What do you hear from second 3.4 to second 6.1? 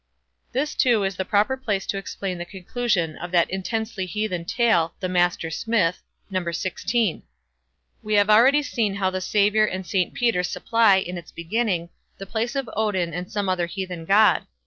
intensely heathen tale, "the Master Smith",